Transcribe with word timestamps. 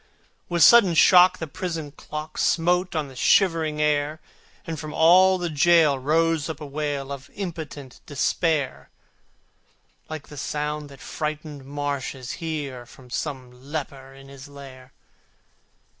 With 0.49 0.63
sudden 0.63 0.95
shock 0.95 1.37
the 1.37 1.45
prison 1.45 1.91
clock 1.91 2.39
Smote 2.39 2.95
on 2.95 3.07
the 3.07 3.15
shivering 3.15 3.79
air, 3.79 4.19
And 4.65 4.79
from 4.79 4.95
all 4.95 5.37
the 5.37 5.47
gaol 5.51 5.99
rose 5.99 6.49
up 6.49 6.59
a 6.59 6.65
wail 6.65 7.11
Of 7.11 7.29
impotent 7.35 8.01
despair, 8.07 8.89
Like 10.09 10.29
the 10.29 10.37
sound 10.37 10.89
the 10.89 10.97
frightened 10.97 11.65
marshes 11.65 12.31
hear 12.41 12.87
From 12.87 13.11
some 13.11 13.51
leper 13.51 14.11
in 14.15 14.27
his 14.27 14.47
lair. 14.47 14.91